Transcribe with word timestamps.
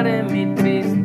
Cambiaré 0.00 0.22
mi 0.22 0.54
tristeza, 0.54 0.99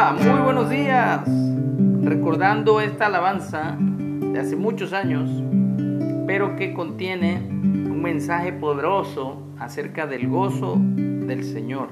Muy 0.00 0.40
buenos 0.42 0.70
días. 0.70 1.20
Recordando 2.02 2.80
esta 2.80 3.06
alabanza 3.06 3.76
de 3.78 4.38
hace 4.40 4.56
muchos 4.56 4.94
años, 4.94 5.28
pero 6.26 6.56
que 6.56 6.72
contiene 6.72 7.36
un 7.36 8.00
mensaje 8.00 8.50
poderoso 8.50 9.42
acerca 9.58 10.06
del 10.06 10.26
gozo 10.26 10.80
del 10.80 11.44
Señor, 11.44 11.90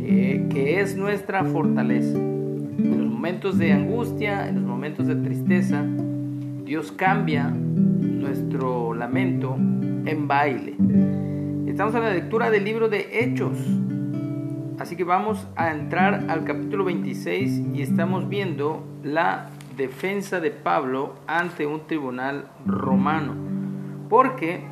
eh, 0.00 0.48
que 0.50 0.80
es 0.80 0.96
nuestra 0.96 1.44
fortaleza. 1.44 2.16
En 2.16 2.98
los 2.98 3.12
momentos 3.12 3.58
de 3.58 3.74
angustia, 3.74 4.48
en 4.48 4.54
los 4.54 4.64
momentos 4.64 5.06
de 5.06 5.16
tristeza, 5.16 5.84
Dios 6.64 6.92
cambia 6.92 7.50
nuestro 7.50 8.94
lamento 8.94 9.54
en 9.58 10.26
baile. 10.26 10.76
Estamos 11.66 11.94
en 11.94 12.00
la 12.00 12.14
lectura 12.14 12.50
del 12.50 12.64
libro 12.64 12.88
de 12.88 13.06
Hechos. 13.20 13.58
Así 14.78 14.94
que 14.94 15.02
vamos 15.02 15.44
a 15.56 15.72
entrar 15.72 16.26
al 16.28 16.44
capítulo 16.44 16.84
26 16.84 17.62
y 17.74 17.82
estamos 17.82 18.28
viendo 18.28 18.84
la 19.02 19.50
defensa 19.76 20.38
de 20.38 20.52
Pablo 20.52 21.14
ante 21.26 21.66
un 21.66 21.88
tribunal 21.88 22.48
romano. 22.64 23.34
Porque 24.08 24.62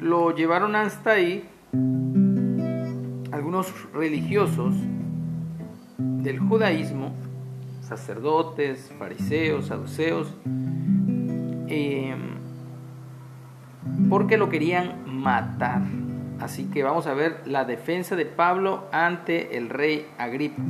lo 0.00 0.34
llevaron 0.34 0.76
hasta 0.76 1.12
ahí 1.12 1.48
algunos 3.32 3.72
religiosos 3.94 4.74
del 5.96 6.38
judaísmo, 6.38 7.14
sacerdotes, 7.80 8.92
fariseos, 8.98 9.68
saduceos, 9.68 10.34
eh, 11.68 12.14
porque 14.10 14.36
lo 14.36 14.50
querían 14.50 15.04
matar. 15.06 15.80
Así 16.40 16.64
que 16.64 16.82
vamos 16.82 17.06
a 17.06 17.14
ver 17.14 17.40
la 17.46 17.64
defensa 17.64 18.16
de 18.16 18.26
Pablo 18.26 18.84
ante 18.92 19.56
el 19.56 19.70
rey 19.70 20.06
Agripa. 20.18 20.62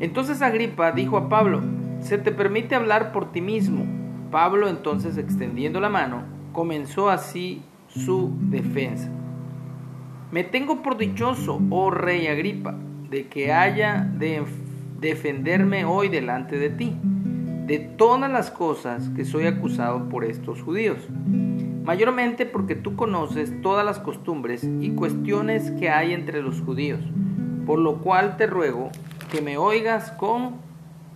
Entonces 0.00 0.42
Agripa 0.42 0.92
dijo 0.92 1.16
a 1.16 1.28
Pablo, 1.28 1.62
se 2.00 2.18
te 2.18 2.32
permite 2.32 2.74
hablar 2.74 3.12
por 3.12 3.32
ti 3.32 3.40
mismo. 3.40 3.86
Pablo 4.30 4.68
entonces 4.68 5.16
extendiendo 5.16 5.80
la 5.80 5.88
mano, 5.88 6.22
comenzó 6.52 7.10
así 7.10 7.62
su 7.88 8.32
defensa. 8.40 9.10
Me 10.30 10.44
tengo 10.44 10.82
por 10.82 10.96
dichoso, 10.96 11.60
oh 11.70 11.90
rey 11.90 12.26
Agripa, 12.26 12.74
de 13.10 13.26
que 13.26 13.52
haya 13.52 14.08
de 14.18 14.42
defenderme 14.98 15.84
hoy 15.84 16.08
delante 16.08 16.56
de 16.58 16.70
ti, 16.70 16.96
de 17.66 17.78
todas 17.78 18.30
las 18.30 18.50
cosas 18.50 19.10
que 19.10 19.24
soy 19.24 19.46
acusado 19.46 20.08
por 20.08 20.24
estos 20.24 20.62
judíos, 20.62 20.98
mayormente 21.84 22.46
porque 22.46 22.74
tú 22.74 22.96
conoces 22.96 23.60
todas 23.62 23.84
las 23.84 23.98
costumbres 23.98 24.64
y 24.64 24.90
cuestiones 24.90 25.70
que 25.72 25.90
hay 25.90 26.12
entre 26.12 26.42
los 26.42 26.60
judíos, 26.60 27.00
por 27.66 27.78
lo 27.78 27.98
cual 27.98 28.36
te 28.36 28.46
ruego 28.46 28.90
que 29.30 29.42
me 29.42 29.56
oigas 29.56 30.12
con 30.12 30.56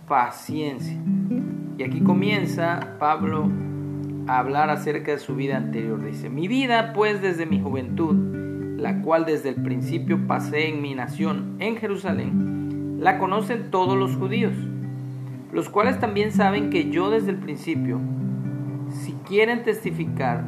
paciencia. 0.07 0.97
Y 1.77 1.83
aquí 1.83 2.01
comienza 2.01 2.95
Pablo 2.99 3.49
a 4.27 4.39
hablar 4.39 4.69
acerca 4.69 5.11
de 5.11 5.19
su 5.19 5.35
vida 5.35 5.57
anterior. 5.57 6.03
Dice, 6.03 6.29
mi 6.29 6.47
vida 6.47 6.91
pues 6.93 7.21
desde 7.21 7.45
mi 7.45 7.61
juventud, 7.61 8.15
la 8.77 9.01
cual 9.01 9.25
desde 9.25 9.49
el 9.49 9.55
principio 9.55 10.27
pasé 10.27 10.69
en 10.69 10.81
mi 10.81 10.95
nación, 10.95 11.55
en 11.59 11.77
Jerusalén, 11.77 12.97
la 12.99 13.19
conocen 13.19 13.69
todos 13.71 13.97
los 13.97 14.15
judíos, 14.15 14.53
los 15.53 15.69
cuales 15.69 15.99
también 15.99 16.31
saben 16.31 16.69
que 16.69 16.89
yo 16.89 17.09
desde 17.09 17.31
el 17.31 17.37
principio, 17.37 17.99
quieren 19.27 19.63
testificar, 19.63 20.45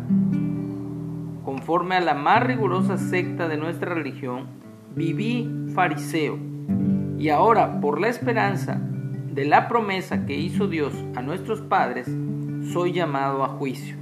conforme 1.43 1.95
a 1.95 1.99
la 2.01 2.13
más 2.13 2.43
rigurosa 2.43 2.97
secta 2.97 3.49
de 3.49 3.57
nuestra 3.57 3.93
religión, 3.93 4.47
viví 4.95 5.49
fariseo. 5.75 6.37
Y 7.17 7.27
ahora, 7.29 7.81
por 7.81 7.99
la 7.99 8.07
esperanza 8.07 8.79
de 9.33 9.45
la 9.45 9.67
promesa 9.67 10.25
que 10.25 10.37
hizo 10.37 10.67
Dios 10.67 10.93
a 11.15 11.21
nuestros 11.21 11.59
padres, 11.59 12.07
soy 12.71 12.93
llamado 12.93 13.43
a 13.43 13.49
juicio. 13.49 13.97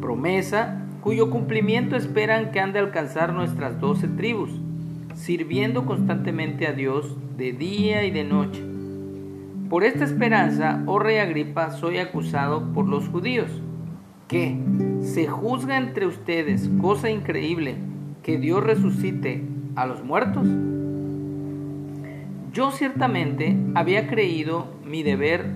Promesa 0.00 0.82
cuyo 1.00 1.30
cumplimiento 1.30 1.94
esperan 1.94 2.50
que 2.50 2.58
han 2.58 2.72
de 2.72 2.80
alcanzar 2.80 3.32
nuestras 3.32 3.80
doce 3.80 4.08
tribus, 4.08 4.50
sirviendo 5.14 5.86
constantemente 5.86 6.66
a 6.66 6.72
Dios 6.72 7.16
de 7.36 7.52
día 7.52 8.04
y 8.04 8.10
de 8.10 8.24
noche. 8.24 8.64
Por 9.68 9.84
esta 9.84 10.04
esperanza, 10.04 10.82
oh 10.86 10.98
rey 10.98 11.18
Agripa, 11.18 11.70
soy 11.70 11.98
acusado 11.98 12.72
por 12.72 12.88
los 12.88 13.08
judíos. 13.08 13.50
¿Qué? 14.32 14.56
¿Se 15.02 15.26
juzga 15.26 15.76
entre 15.76 16.06
ustedes, 16.06 16.70
cosa 16.80 17.10
increíble, 17.10 17.76
que 18.22 18.38
Dios 18.38 18.64
resucite 18.64 19.44
a 19.76 19.84
los 19.84 20.02
muertos? 20.02 20.48
Yo 22.54 22.70
ciertamente 22.70 23.58
había 23.74 24.08
creído 24.08 24.68
mi 24.86 25.02
deber 25.02 25.50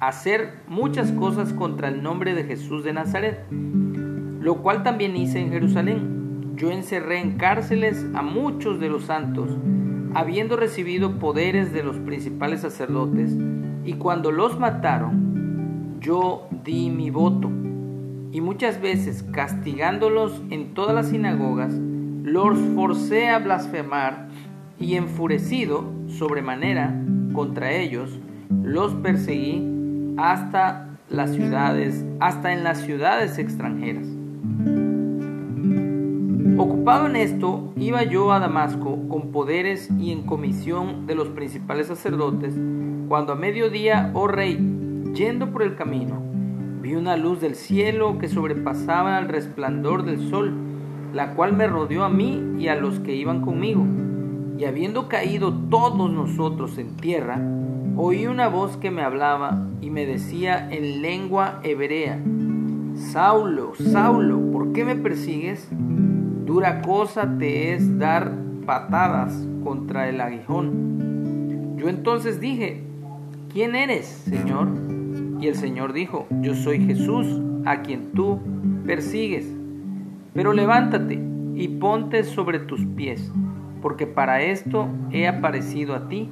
hacer 0.00 0.58
muchas 0.68 1.12
cosas 1.12 1.54
contra 1.54 1.88
el 1.88 2.02
nombre 2.02 2.34
de 2.34 2.44
Jesús 2.44 2.84
de 2.84 2.92
Nazaret, 2.92 3.40
lo 3.50 4.58
cual 4.58 4.82
también 4.82 5.16
hice 5.16 5.40
en 5.40 5.52
Jerusalén. 5.52 6.56
Yo 6.56 6.70
encerré 6.70 7.20
en 7.20 7.38
cárceles 7.38 8.04
a 8.12 8.20
muchos 8.20 8.78
de 8.80 8.90
los 8.90 9.04
santos, 9.04 9.48
habiendo 10.12 10.58
recibido 10.58 11.18
poderes 11.18 11.72
de 11.72 11.82
los 11.82 11.96
principales 12.00 12.60
sacerdotes, 12.60 13.34
y 13.82 13.94
cuando 13.94 14.30
los 14.30 14.58
mataron, 14.58 15.29
yo 16.00 16.48
di 16.64 16.90
mi 16.90 17.10
voto, 17.10 17.48
y 18.32 18.40
muchas 18.40 18.80
veces 18.80 19.22
castigándolos 19.32 20.42
en 20.50 20.72
todas 20.74 20.94
las 20.94 21.08
sinagogas, 21.08 21.74
los 21.74 22.58
forcé 22.74 23.28
a 23.28 23.38
blasfemar, 23.38 24.28
y 24.78 24.94
enfurecido 24.94 25.84
sobremanera 26.06 26.98
contra 27.34 27.70
ellos, 27.72 28.18
los 28.62 28.94
perseguí 28.94 29.62
hasta 30.16 30.96
las 31.10 31.32
ciudades, 31.32 32.04
hasta 32.18 32.52
en 32.52 32.64
las 32.64 32.78
ciudades 32.78 33.38
extranjeras. 33.38 34.06
Ocupado 36.56 37.06
en 37.06 37.16
esto, 37.16 37.72
iba 37.76 38.02
yo 38.04 38.32
a 38.32 38.40
Damasco 38.40 39.06
con 39.08 39.32
poderes 39.32 39.90
y 39.98 40.12
en 40.12 40.22
comisión 40.22 41.06
de 41.06 41.14
los 41.14 41.28
principales 41.28 41.88
sacerdotes, 41.88 42.54
cuando 43.08 43.34
a 43.34 43.36
mediodía, 43.36 44.10
oh 44.14 44.28
rey, 44.28 44.79
yendo 45.14 45.50
por 45.50 45.62
el 45.62 45.76
camino, 45.76 46.20
vi 46.80 46.94
una 46.94 47.16
luz 47.16 47.40
del 47.40 47.54
cielo 47.54 48.18
que 48.18 48.28
sobrepasaba 48.28 49.18
el 49.18 49.28
resplandor 49.28 50.04
del 50.04 50.30
sol, 50.30 50.52
la 51.12 51.34
cual 51.34 51.52
me 51.52 51.66
rodeó 51.66 52.04
a 52.04 52.08
mí 52.08 52.56
y 52.58 52.68
a 52.68 52.76
los 52.76 53.00
que 53.00 53.14
iban 53.14 53.42
conmigo. 53.42 53.84
Y 54.58 54.64
habiendo 54.64 55.08
caído 55.08 55.52
todos 55.70 56.10
nosotros 56.10 56.78
en 56.78 56.96
tierra, 56.96 57.40
oí 57.96 58.26
una 58.26 58.48
voz 58.48 58.76
que 58.76 58.90
me 58.90 59.02
hablaba 59.02 59.66
y 59.80 59.90
me 59.90 60.06
decía 60.06 60.70
en 60.70 61.02
lengua 61.02 61.60
hebrea, 61.62 62.20
Saulo, 62.94 63.72
Saulo, 63.74 64.40
¿por 64.52 64.72
qué 64.72 64.84
me 64.84 64.96
persigues? 64.96 65.68
Dura 65.70 66.82
cosa 66.82 67.36
te 67.38 67.74
es 67.74 67.98
dar 67.98 68.32
patadas 68.66 69.46
contra 69.64 70.08
el 70.08 70.20
aguijón. 70.20 71.76
Yo 71.76 71.88
entonces 71.88 72.40
dije, 72.40 72.82
¿quién 73.52 73.74
eres, 73.74 74.06
Señor? 74.06 74.89
Y 75.40 75.48
el 75.48 75.54
Señor 75.54 75.94
dijo, 75.94 76.26
yo 76.42 76.54
soy 76.54 76.84
Jesús, 76.84 77.26
a 77.64 77.80
quien 77.80 78.12
tú 78.12 78.38
persigues. 78.84 79.50
Pero 80.34 80.52
levántate 80.52 81.18
y 81.54 81.68
ponte 81.68 82.24
sobre 82.24 82.58
tus 82.58 82.84
pies, 82.84 83.32
porque 83.80 84.06
para 84.06 84.42
esto 84.42 84.88
he 85.10 85.26
aparecido 85.26 85.94
a 85.94 86.08
ti, 86.08 86.28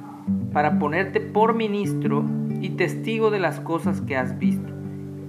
para 0.53 0.77
ponerte 0.77 1.19
por 1.19 1.55
ministro 1.55 2.23
y 2.61 2.69
testigo 2.71 3.31
de 3.31 3.39
las 3.39 3.59
cosas 3.59 4.01
que 4.01 4.15
has 4.15 4.37
visto, 4.37 4.71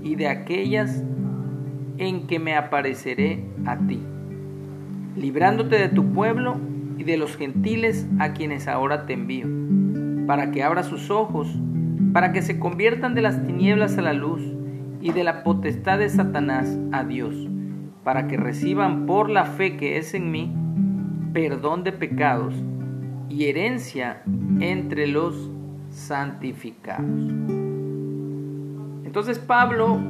y 0.03 0.15
de 0.15 0.29
aquellas 0.29 1.03
en 1.97 2.27
que 2.27 2.39
me 2.39 2.57
apareceré 2.57 3.45
a 3.65 3.79
ti, 3.79 4.01
librándote 5.17 5.77
de 5.77 5.89
tu 5.89 6.13
pueblo 6.13 6.57
y 6.99 7.05
de 7.05 7.17
los 7.17 7.37
gentiles 7.37 8.07
a 8.19 8.33
quienes 8.33 8.69
ahora 8.69 9.07
te 9.07 9.15
envío, 9.15 9.47
para 10.27 10.51
que 10.51 10.63
abra 10.63 10.83
sus 10.83 11.11
ojos, 11.11 11.49
para 12.13 12.33
que 12.33 12.43
se 12.43 12.59
conviertan 12.59 13.15
de 13.15 13.23
las 13.23 13.45
tinieblas 13.47 13.97
a 13.99 14.03
la 14.03 14.13
luz 14.13 14.43
y 15.01 15.13
de 15.13 15.25
la 15.25 15.43
potestad 15.43 15.99
de 15.99 16.09
Satanás 16.09 16.79
a 16.93 17.05
Dios, 17.05 17.35
para 18.05 18.27
que 18.27 18.37
reciban 18.37 19.07
por 19.07 19.31
la 19.31 19.45
fe 19.45 19.77
que 19.77 19.99
es 19.99 20.15
en 20.15 20.31
mí 20.31 20.53
perdón 21.33 21.85
de 21.85 21.93
pecados 21.93 22.55
y 23.29 23.45
herencia 23.45 24.23
entre 24.59 25.07
los 25.07 25.51
santificados. 25.91 27.31
Entonces 29.05 29.39
Pablo 29.39 30.01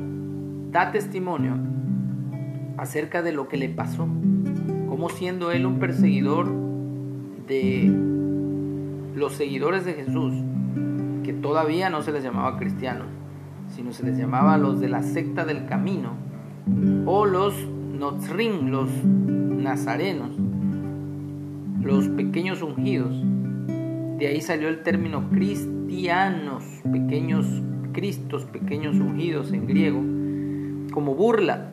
da 0.71 0.93
testimonio 0.93 1.57
acerca 2.77 3.23
de 3.23 3.33
lo 3.33 3.49
que 3.49 3.57
le 3.57 3.69
pasó, 3.69 4.09
como 4.89 5.11
siendo 5.11 5.53
él 5.53 5.67
un 5.67 5.79
perseguidor 5.79 6.51
de 7.47 7.93
los 9.15 9.35
seguidores 9.35 9.85
de 9.85 9.95
Jesús, 9.95 10.35
todavía 11.41 11.91
no 11.91 12.03
se 12.03 12.13
les 12.13 12.23
llamaba 12.23 12.59
cristianos, 12.59 13.07
sino 13.69 13.93
se 13.93 14.05
les 14.05 14.17
llamaba 14.17 14.59
los 14.59 14.81
de 14.81 14.89
la 14.89 15.03
secta 15.03 15.45
del 15.45 15.67
camino, 15.67 16.15
o 17.07 17.27
los 17.27 17.55
Notzrin, 17.99 18.71
los 18.71 18.89
nazarenos, 19.05 20.31
los 21.83 22.09
pequeños 22.09 22.63
ungidos. 22.63 23.15
De 24.19 24.27
ahí 24.27 24.41
salió 24.41 24.69
el 24.69 24.83
término 24.83 25.29
cristianos, 25.31 26.65
pequeños 26.91 27.47
cristos, 27.93 28.45
pequeños 28.45 28.97
ungidos 28.97 29.53
en 29.53 29.67
griego, 29.67 30.01
como 30.93 31.15
burla. 31.15 31.73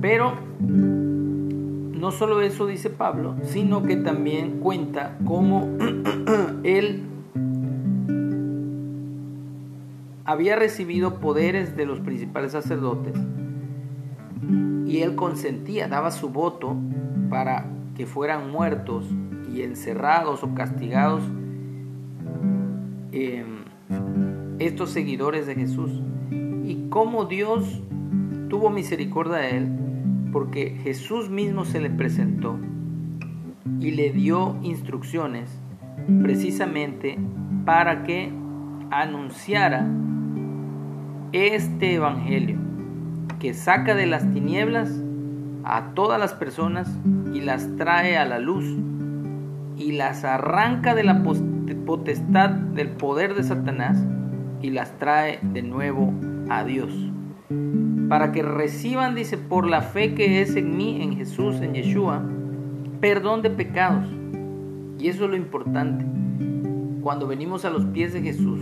Pero 0.00 0.34
no 0.58 2.10
solo 2.10 2.40
eso 2.40 2.66
dice 2.66 2.90
Pablo, 2.90 3.36
sino 3.42 3.82
que 3.84 3.96
también 3.96 4.58
cuenta 4.58 5.16
cómo 5.24 5.68
él 6.64 7.04
había 10.32 10.56
recibido 10.56 11.20
poderes 11.20 11.76
de 11.76 11.84
los 11.84 12.00
principales 12.00 12.52
sacerdotes 12.52 13.14
y 14.86 15.02
él 15.02 15.14
consentía, 15.14 15.88
daba 15.88 16.10
su 16.10 16.30
voto 16.30 16.76
para 17.28 17.66
que 17.94 18.06
fueran 18.06 18.50
muertos 18.50 19.06
y 19.54 19.62
encerrados 19.62 20.42
o 20.42 20.54
castigados 20.54 21.22
eh, 23.12 23.44
estos 24.58 24.90
seguidores 24.90 25.46
de 25.46 25.54
Jesús. 25.54 25.90
Y 26.64 26.88
cómo 26.88 27.26
Dios 27.26 27.82
tuvo 28.48 28.70
misericordia 28.70 29.36
de 29.36 29.56
él, 29.58 29.68
porque 30.32 30.78
Jesús 30.82 31.28
mismo 31.28 31.66
se 31.66 31.80
le 31.80 31.90
presentó 31.90 32.58
y 33.80 33.90
le 33.90 34.12
dio 34.12 34.56
instrucciones 34.62 35.50
precisamente 36.22 37.18
para 37.64 38.04
que 38.04 38.32
anunciara 38.90 39.86
este 41.32 41.94
evangelio 41.94 42.58
que 43.38 43.54
saca 43.54 43.94
de 43.94 44.06
las 44.06 44.30
tinieblas 44.32 44.90
a 45.64 45.94
todas 45.94 46.20
las 46.20 46.34
personas 46.34 46.90
y 47.32 47.40
las 47.40 47.76
trae 47.76 48.16
a 48.16 48.24
la 48.24 48.38
luz 48.38 48.64
y 49.76 49.92
las 49.92 50.24
arranca 50.24 50.94
de 50.94 51.04
la 51.04 51.22
potestad 51.86 52.50
del 52.50 52.90
poder 52.90 53.34
de 53.34 53.42
Satanás 53.42 53.98
y 54.60 54.70
las 54.70 54.98
trae 54.98 55.38
de 55.42 55.62
nuevo 55.62 56.12
a 56.48 56.64
Dios 56.64 56.92
para 58.12 58.30
que 58.30 58.42
reciban, 58.42 59.14
dice, 59.14 59.38
por 59.38 59.66
la 59.66 59.80
fe 59.80 60.12
que 60.12 60.42
es 60.42 60.54
en 60.54 60.76
mí, 60.76 61.00
en 61.02 61.16
Jesús, 61.16 61.62
en 61.62 61.72
Yeshua, 61.72 62.22
perdón 63.00 63.40
de 63.40 63.48
pecados. 63.48 64.06
Y 64.98 65.08
eso 65.08 65.24
es 65.24 65.30
lo 65.30 65.36
importante. 65.36 66.04
Cuando 67.00 67.26
venimos 67.26 67.64
a 67.64 67.70
los 67.70 67.86
pies 67.86 68.12
de 68.12 68.20
Jesús, 68.20 68.60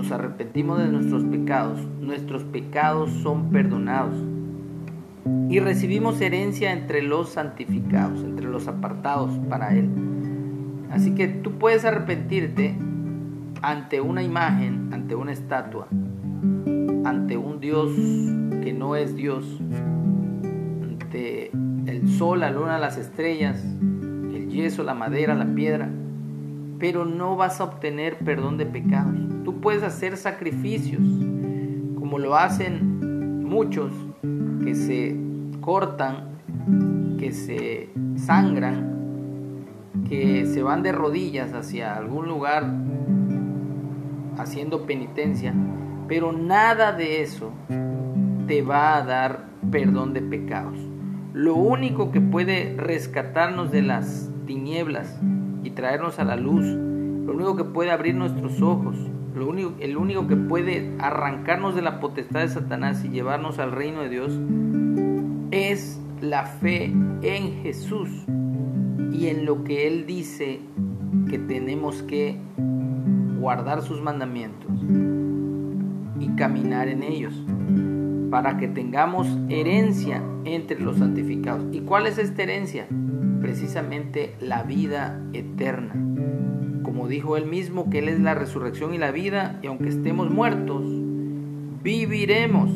nos 0.00 0.12
arrepentimos 0.12 0.78
de 0.78 0.88
nuestros 0.88 1.24
pecados, 1.24 1.78
nuestros 2.00 2.42
pecados 2.44 3.10
son 3.22 3.50
perdonados. 3.50 4.16
Y 5.50 5.60
recibimos 5.60 6.18
herencia 6.22 6.72
entre 6.72 7.02
los 7.02 7.28
santificados, 7.28 8.24
entre 8.24 8.48
los 8.48 8.66
apartados 8.66 9.30
para 9.50 9.76
Él. 9.76 9.90
Así 10.90 11.14
que 11.14 11.28
tú 11.28 11.58
puedes 11.58 11.84
arrepentirte 11.84 12.74
ante 13.60 14.00
una 14.00 14.22
imagen, 14.22 14.88
ante 14.94 15.14
una 15.14 15.32
estatua, 15.32 15.86
ante 15.90 17.36
un 17.36 17.60
Dios 17.60 17.90
que 18.62 18.72
no 18.72 18.96
es 18.96 19.14
Dios, 19.14 19.60
ante 20.82 21.50
el 21.86 22.08
sol, 22.08 22.40
la 22.40 22.50
luna, 22.50 22.78
las 22.78 22.96
estrellas, 22.96 23.62
el 23.62 24.48
yeso, 24.48 24.82
la 24.82 24.94
madera, 24.94 25.34
la 25.34 25.54
piedra, 25.54 25.90
pero 26.78 27.04
no 27.04 27.36
vas 27.36 27.60
a 27.60 27.64
obtener 27.64 28.16
perdón 28.16 28.56
de 28.56 28.64
pecados. 28.64 29.29
Tú 29.44 29.60
puedes 29.60 29.82
hacer 29.82 30.16
sacrificios, 30.16 31.02
como 31.98 32.18
lo 32.18 32.36
hacen 32.36 33.44
muchos 33.44 33.92
que 34.64 34.74
se 34.74 35.16
cortan, 35.60 37.16
que 37.18 37.32
se 37.32 37.90
sangran, 38.16 38.90
que 40.08 40.46
se 40.46 40.62
van 40.62 40.82
de 40.82 40.92
rodillas 40.92 41.52
hacia 41.52 41.96
algún 41.96 42.28
lugar 42.28 42.64
haciendo 44.38 44.86
penitencia, 44.86 45.54
pero 46.08 46.32
nada 46.32 46.92
de 46.92 47.22
eso 47.22 47.52
te 48.46 48.62
va 48.62 48.96
a 48.96 49.04
dar 49.04 49.46
perdón 49.70 50.14
de 50.14 50.22
pecados. 50.22 50.78
Lo 51.32 51.54
único 51.54 52.10
que 52.10 52.20
puede 52.20 52.74
rescatarnos 52.76 53.70
de 53.70 53.82
las 53.82 54.30
tinieblas 54.46 55.20
y 55.62 55.70
traernos 55.70 56.18
a 56.18 56.24
la 56.24 56.36
luz, 56.36 56.64
lo 56.64 57.32
único 57.32 57.56
que 57.56 57.64
puede 57.64 57.90
abrir 57.90 58.14
nuestros 58.14 58.60
ojos, 58.62 58.96
lo 59.34 59.48
único, 59.48 59.74
el 59.80 59.96
único 59.96 60.26
que 60.26 60.36
puede 60.36 60.92
arrancarnos 60.98 61.74
de 61.74 61.82
la 61.82 62.00
potestad 62.00 62.40
de 62.40 62.48
Satanás 62.48 63.04
y 63.04 63.08
llevarnos 63.08 63.58
al 63.58 63.72
reino 63.72 64.02
de 64.02 64.08
Dios, 64.08 64.38
es 65.50 66.00
la 66.20 66.46
fe 66.46 66.92
en 67.22 67.62
Jesús 67.62 68.08
y 69.12 69.26
en 69.26 69.44
lo 69.44 69.64
que 69.64 69.86
Él 69.86 70.06
dice 70.06 70.60
que 71.28 71.38
tenemos 71.38 72.02
que 72.02 72.36
guardar 73.38 73.82
sus 73.82 74.00
mandamientos 74.02 74.70
y 76.18 76.28
caminar 76.36 76.88
en 76.88 77.02
ellos 77.02 77.34
para 78.30 78.58
que 78.58 78.68
tengamos 78.68 79.26
herencia 79.48 80.22
entre 80.44 80.80
los 80.80 80.98
santificados. 80.98 81.64
¿Y 81.72 81.80
cuál 81.80 82.06
es 82.06 82.18
esta 82.18 82.42
herencia? 82.42 82.86
Precisamente 83.40 84.34
la 84.40 84.62
vida 84.62 85.20
eterna. 85.32 85.94
Como 86.82 87.08
dijo 87.08 87.36
él 87.36 87.46
mismo 87.46 87.90
que 87.90 87.98
él 88.00 88.08
es 88.08 88.20
la 88.20 88.34
resurrección 88.34 88.94
y 88.94 88.98
la 88.98 89.10
vida, 89.10 89.58
y 89.62 89.66
aunque 89.66 89.88
estemos 89.88 90.30
muertos, 90.30 90.82
viviremos 91.82 92.70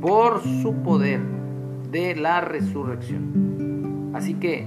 por 0.00 0.42
su 0.42 0.74
poder 0.82 1.20
de 1.90 2.16
la 2.16 2.40
resurrección. 2.40 4.10
Así 4.14 4.34
que 4.34 4.66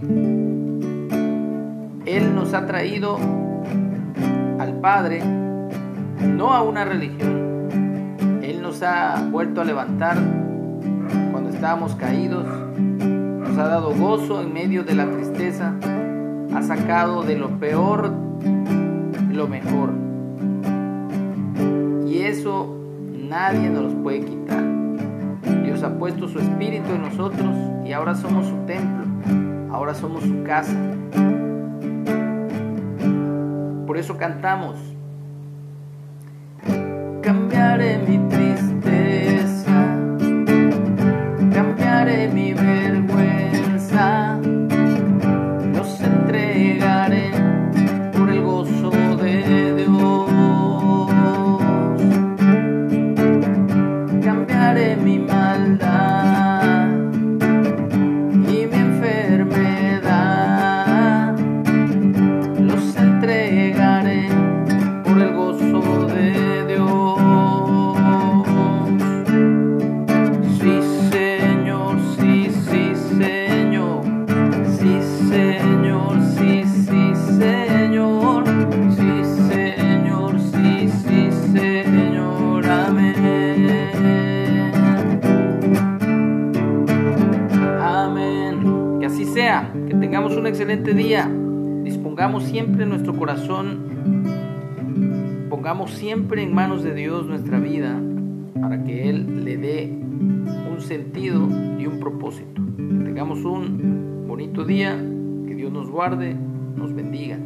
Él 2.05 2.35
nos 2.35 2.53
ha 2.53 2.65
traído 2.65 3.17
al 4.59 4.79
Padre, 4.79 5.21
no 5.23 6.53
a 6.53 6.61
una 6.61 6.85
religión, 6.85 7.43
ha 8.85 9.27
vuelto 9.31 9.61
a 9.61 9.65
levantar 9.65 10.17
cuando 11.31 11.49
estábamos 11.49 11.95
caídos, 11.95 12.45
nos 12.67 13.57
ha 13.57 13.67
dado 13.67 13.93
gozo 13.93 14.41
en 14.41 14.53
medio 14.53 14.83
de 14.83 14.95
la 14.95 15.09
tristeza, 15.09 15.73
ha 16.53 16.61
sacado 16.61 17.23
de 17.23 17.37
lo 17.37 17.59
peor 17.59 18.11
lo 19.33 19.47
mejor. 19.47 19.89
Y 22.07 22.19
eso 22.19 22.77
nadie 23.29 23.69
nos 23.69 23.93
puede 23.95 24.21
quitar. 24.21 24.63
Dios 25.63 25.83
ha 25.83 25.97
puesto 25.97 26.27
su 26.27 26.39
espíritu 26.39 26.91
en 26.93 27.01
nosotros 27.01 27.55
y 27.85 27.91
ahora 27.91 28.15
somos 28.15 28.47
su 28.47 28.55
templo, 28.65 29.05
ahora 29.71 29.93
somos 29.93 30.23
su 30.23 30.43
casa. 30.43 30.77
Por 33.87 33.97
eso 33.97 34.17
cantamos. 34.17 34.77
Cambiaré 37.21 37.97
mi. 37.99 38.42
Un 90.37 90.47
excelente 90.47 90.93
día. 90.93 91.29
Dispongamos 91.83 92.43
siempre 92.43 92.85
nuestro 92.85 93.15
corazón, 93.15 94.25
pongamos 95.49 95.91
siempre 95.91 96.43
en 96.43 96.53
manos 96.53 96.83
de 96.83 96.93
Dios 96.93 97.25
nuestra 97.25 97.59
vida 97.59 98.01
para 98.59 98.83
que 98.83 99.09
Él 99.09 99.43
le 99.43 99.57
dé 99.57 99.91
un 100.71 100.81
sentido 100.81 101.47
y 101.77 101.85
un 101.85 101.99
propósito. 101.99 102.61
tengamos 102.77 103.43
un 103.43 104.25
bonito 104.27 104.65
día, 104.65 104.97
que 105.47 105.55
Dios 105.55 105.71
nos 105.71 105.89
guarde, 105.89 106.35
nos 106.75 106.93
bendiga. 106.93 107.37